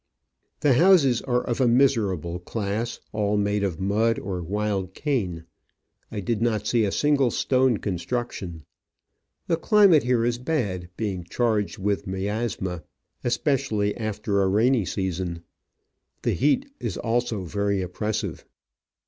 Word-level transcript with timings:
The 0.61 0.73
houses 0.73 1.21
are 1.21 1.43
of 1.43 1.61
a 1.61 1.67
miserable 1.67 2.39
class, 2.39 2.99
all 3.13 3.37
made 3.37 3.63
of 3.63 3.79
mud 3.79 4.17
or 4.17 4.41
wild 4.41 4.95
cane; 4.95 5.43
I 6.11 6.21
did 6.21 6.41
not 6.41 6.65
see 6.65 6.85
a 6.85 6.91
single 6.91 7.29
stone 7.29 7.77
Digitized 7.77 7.77
by 7.77 7.77
VjOOQIC 7.77 7.77
OF 7.77 7.87
AN 7.87 7.93
Orchid 7.93 7.93
Hunter, 7.93 7.97
6i 7.99 7.99
construction. 8.61 8.65
The 9.45 9.57
climate 9.57 10.01
here 10.03 10.25
is 10.25 10.37
bad, 10.39 10.89
being 10.97 11.23
charged 11.25 11.77
with 11.77 12.07
miasma, 12.07 12.83
especially 13.23 13.95
after 13.95 14.31
the 14.39 14.47
rainy 14.47 14.85
season. 14.85 15.43
The 16.23 16.33
heat 16.33 16.65
is 16.79 16.97
also 16.97 17.43
very 17.43 17.83
oppressive. 17.83 18.43